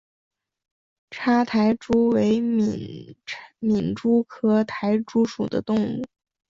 [1.11, 6.03] 叉苔蛛为皿蛛科苔蛛属的动物。